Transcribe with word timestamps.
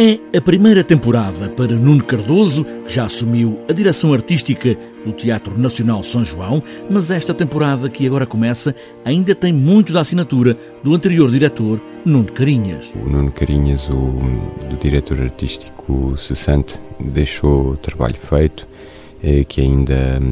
É 0.00 0.38
a 0.38 0.40
primeira 0.40 0.84
temporada 0.84 1.50
para 1.50 1.74
Nuno 1.74 2.04
Cardoso, 2.04 2.64
que 2.64 2.94
já 2.94 3.06
assumiu 3.06 3.58
a 3.68 3.72
direção 3.72 4.12
artística 4.12 4.78
do 5.04 5.12
Teatro 5.12 5.58
Nacional 5.58 6.04
São 6.04 6.24
João, 6.24 6.62
mas 6.88 7.10
esta 7.10 7.34
temporada 7.34 7.90
que 7.90 8.06
agora 8.06 8.24
começa 8.24 8.72
ainda 9.04 9.34
tem 9.34 9.52
muito 9.52 9.92
da 9.92 10.02
assinatura 10.02 10.56
do 10.84 10.94
anterior 10.94 11.28
diretor, 11.32 11.82
Nuno 12.04 12.32
Carinhas. 12.32 12.92
O 12.94 13.10
Nuno 13.10 13.32
Carinhas, 13.32 13.88
o 13.88 14.20
do 14.70 14.76
diretor 14.78 15.20
artístico 15.20 16.16
cessante, 16.16 16.78
deixou 17.00 17.70
o 17.70 17.76
trabalho 17.76 18.14
feito, 18.14 18.68
eh, 19.20 19.42
que 19.42 19.60
ainda 19.60 20.22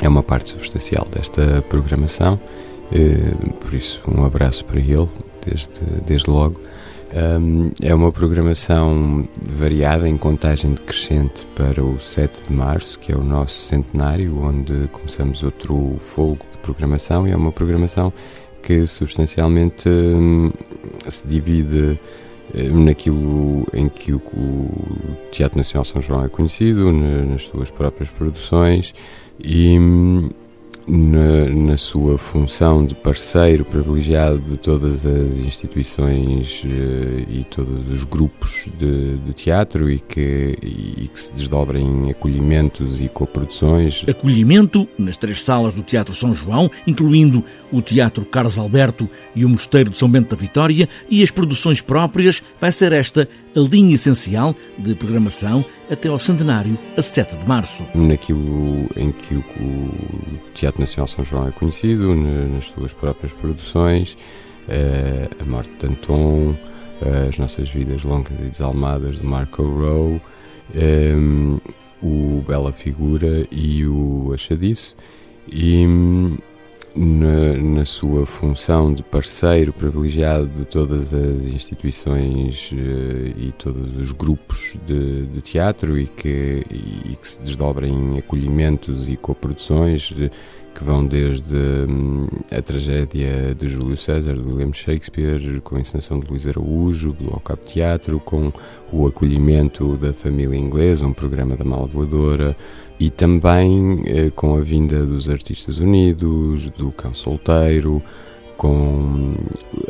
é 0.00 0.08
uma 0.08 0.22
parte 0.22 0.48
substancial 0.48 1.06
desta 1.14 1.60
programação, 1.68 2.40
eh, 2.90 3.34
por 3.60 3.74
isso 3.74 4.00
um 4.08 4.24
abraço 4.24 4.64
para 4.64 4.80
ele, 4.80 5.08
desde, 5.44 5.68
desde 6.06 6.30
logo. 6.30 6.58
Um, 7.14 7.70
é 7.80 7.94
uma 7.94 8.10
programação 8.10 9.26
variada 9.48 10.08
em 10.08 10.16
contagem 10.16 10.72
decrescente 10.72 11.46
para 11.54 11.82
o 11.82 12.00
7 12.00 12.48
de 12.48 12.52
março, 12.52 12.98
que 12.98 13.12
é 13.12 13.16
o 13.16 13.22
nosso 13.22 13.54
centenário, 13.54 14.40
onde 14.42 14.88
começamos 14.88 15.42
outro 15.42 15.96
folgo 16.00 16.44
de 16.52 16.58
programação, 16.58 17.26
e 17.26 17.30
é 17.30 17.36
uma 17.36 17.52
programação 17.52 18.12
que 18.62 18.86
substancialmente 18.86 19.88
um, 19.88 20.50
se 21.08 21.26
divide 21.26 21.98
um, 22.54 22.84
naquilo 22.84 23.66
em 23.72 23.88
que 23.88 24.12
o, 24.12 24.16
o, 24.16 25.16
Teatro 25.30 25.58
Nacional 25.58 25.84
São 25.84 26.02
João 26.02 26.24
é 26.24 26.28
conhecido, 26.28 26.90
nas 26.92 27.42
suas 27.42 27.70
próprias 27.70 28.10
produções 28.10 28.92
e 29.38 29.78
hum, 29.78 30.28
na, 30.86 31.48
na, 31.48 31.76
sua 31.76 32.16
função 32.16 32.84
de 32.84 32.94
parceiro 32.94 33.64
privilegiado 33.64 34.38
de 34.38 34.56
todas 34.56 35.04
as 35.04 35.36
instituições 35.38 36.62
uh, 36.64 37.30
e 37.30 37.44
todos 37.50 37.86
os 37.88 38.04
grupos 38.04 38.68
de, 38.78 39.18
de 39.18 39.32
teatro 39.32 39.90
e 39.90 39.98
que, 39.98 40.56
e 40.62 41.08
que 41.08 41.20
se 41.20 41.32
desdobrem 41.32 41.86
em 41.86 42.10
acolhimentos 42.10 43.00
e 43.00 43.08
coproduções. 43.08 44.04
Acolhimento 44.08 44.88
nas 44.98 45.16
três 45.16 45.42
salas 45.42 45.74
do 45.74 45.82
Teatro 45.82 46.14
São 46.14 46.32
João, 46.32 46.70
incluindo 46.86 47.44
o 47.72 47.82
Teatro 47.82 48.24
Carlos 48.24 48.56
Alberto 48.56 49.08
e 49.34 49.44
o 49.44 49.48
Mosteiro 49.48 49.90
de 49.90 49.96
São 49.96 50.08
Bento 50.08 50.34
da 50.34 50.40
Vitória, 50.40 50.88
e 51.10 51.22
as 51.22 51.30
produções 51.30 51.80
próprias, 51.80 52.42
vai 52.58 52.70
ser 52.70 52.92
esta 52.92 53.28
a 53.56 53.60
linha 53.60 53.94
essencial 53.94 54.54
de 54.78 54.94
programação 54.94 55.64
até 55.90 56.08
ao 56.08 56.18
centenário, 56.18 56.78
a 56.96 57.00
7 57.00 57.38
de 57.38 57.48
março. 57.48 57.82
Naquilo 57.94 58.88
em 58.96 59.10
que 59.12 59.34
o 59.34 59.90
Teatro 60.52 60.75
Nacional 60.78 61.06
São 61.06 61.24
João 61.24 61.48
é 61.48 61.50
conhecido, 61.50 62.14
nas 62.14 62.66
suas 62.66 62.92
próprias 62.92 63.32
produções, 63.32 64.16
eh, 64.68 65.28
A 65.40 65.44
Morte 65.44 65.70
de 65.78 65.86
Anton, 65.86 66.56
As 67.28 67.38
Nossas 67.38 67.68
Vidas 67.70 68.02
Longas 68.02 68.38
e 68.38 68.50
Desalmadas, 68.50 69.16
de 69.16 69.26
Marco 69.26 69.62
Rowe, 69.62 70.20
eh, 70.74 71.14
o 72.02 72.42
Bela 72.46 72.72
Figura 72.72 73.46
e 73.50 73.86
o 73.86 74.32
Achadiço. 74.34 74.96
E 75.50 75.86
na, 76.96 77.52
na, 77.62 77.84
sua 77.84 78.24
função 78.24 78.92
de 78.92 79.02
parceiro 79.02 79.72
privilegiado 79.72 80.46
de 80.46 80.64
todas 80.64 81.12
as 81.12 81.44
instituições 81.44 82.72
e 82.72 83.52
todos 83.58 83.94
os 83.96 84.12
grupos 84.12 84.76
de, 84.86 85.26
de 85.26 85.40
teatro 85.42 85.98
e 85.98 86.06
que, 86.06 86.64
e, 86.70 87.16
que 87.16 87.28
se 87.28 87.42
desdobrem 87.42 87.92
em 87.92 88.18
acolhimentos 88.18 89.08
e 89.08 89.16
coproduções 89.16 90.12
que 90.76 90.84
vão 90.84 91.06
desde 91.06 91.56
hum, 91.88 92.26
a 92.52 92.60
tragédia 92.60 93.54
de 93.58 93.66
Júlio 93.66 93.96
César, 93.96 94.34
de 94.34 94.40
William 94.40 94.74
Shakespeare, 94.74 95.58
com 95.62 95.76
a 95.76 95.80
encenação 95.80 96.20
de 96.20 96.28
Luís 96.28 96.46
Araújo, 96.46 97.14
do 97.14 97.32
Alcap 97.32 97.64
Teatro, 97.64 98.20
com 98.20 98.52
o 98.92 99.06
acolhimento 99.06 99.96
da 99.96 100.12
família 100.12 100.54
inglesa, 100.54 101.06
um 101.06 101.14
programa 101.14 101.56
da 101.56 101.64
Malvoadora, 101.64 102.54
e 103.00 103.08
também 103.08 104.02
eh, 104.04 104.30
com 104.30 104.54
a 104.54 104.60
vinda 104.60 105.06
dos 105.06 105.30
Artistas 105.30 105.78
Unidos, 105.78 106.68
do 106.70 106.92
Cão 106.92 107.14
Solteiro, 107.14 108.02
com 108.58 109.34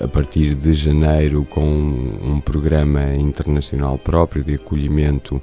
a 0.01 0.07
partir 0.07 0.55
de 0.55 0.73
janeiro 0.73 1.45
com 1.45 1.65
um 1.65 2.41
programa 2.41 3.13
internacional 3.15 3.99
próprio 3.99 4.45
de 4.45 4.55
acolhimento 4.55 5.43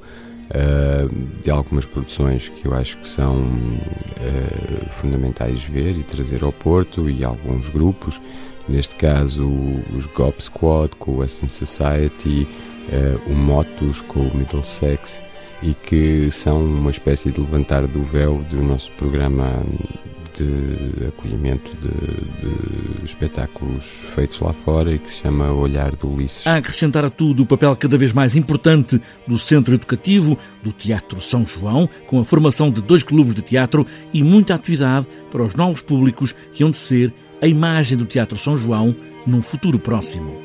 de 1.41 1.49
algumas 1.49 1.85
produções 1.85 2.49
que 2.49 2.67
eu 2.67 2.73
acho 2.73 2.97
que 2.97 3.07
são 3.07 3.41
uh, 3.41 4.89
fundamentais 4.91 5.63
ver 5.63 5.97
e 5.97 6.03
trazer 6.03 6.43
ao 6.43 6.51
Porto 6.51 7.09
e 7.09 7.23
alguns 7.23 7.69
grupos, 7.69 8.21
neste 8.67 8.95
caso 8.95 9.49
os 9.95 10.05
Gop 10.07 10.41
Squad 10.41 10.95
com 10.97 11.13
o 11.13 11.17
Western 11.17 11.49
Society, 11.49 12.47
uh, 12.89 13.31
o 13.31 13.35
Motus 13.35 14.01
com 14.03 14.27
o 14.27 14.37
Middlesex 14.37 15.21
e 15.61 15.73
que 15.73 16.29
são 16.29 16.63
uma 16.63 16.91
espécie 16.91 17.31
de 17.31 17.39
levantar 17.39 17.87
do 17.87 18.03
véu 18.03 18.43
do 18.49 18.61
nosso 18.61 18.91
programa 18.93 19.63
de 20.33 21.07
acolhimento 21.07 21.75
de, 21.77 21.89
de, 21.89 23.05
espetáculos 23.05 23.85
feitos 24.15 24.39
lá 24.39 24.53
fora 24.53 24.93
e 24.93 24.99
que 24.99 25.11
se 25.11 25.21
chama 25.21 25.51
Olhar 25.51 25.95
do 25.95 26.09
Ulisses. 26.09 26.47
A 26.47 26.57
acrescentar 26.57 27.05
a 27.05 27.09
tudo 27.09 27.43
o 27.43 27.45
papel 27.45 27.75
cada 27.75 27.97
vez 27.97 28.13
mais 28.13 28.35
importante 28.35 28.99
do 29.27 29.37
Centro 29.37 29.73
Educativo, 29.73 30.37
do 30.63 30.71
Teatro 30.71 31.21
São 31.21 31.45
João, 31.45 31.89
com 32.07 32.19
a 32.19 32.25
formação 32.25 32.71
de 32.71 32.81
dois 32.81 33.03
clubes 33.03 33.35
de 33.35 33.41
teatro 33.41 33.85
e 34.13 34.23
muita 34.23 34.55
atividade 34.55 35.07
para 35.29 35.43
os 35.43 35.53
novos 35.53 35.81
públicos 35.81 36.35
que 36.53 36.63
hão 36.63 36.71
de 36.71 36.77
ser 36.77 37.13
a 37.41 37.47
imagem 37.47 37.97
do 37.97 38.05
Teatro 38.05 38.37
São 38.37 38.57
João 38.57 38.95
num 39.25 39.41
futuro 39.41 39.79
próximo. 39.79 40.42